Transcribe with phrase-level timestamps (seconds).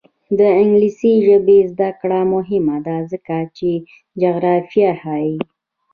[0.39, 3.69] د انګلیسي ژبې زده کړه مهمه ده ځکه چې
[4.21, 5.35] جغرافیه ښيي.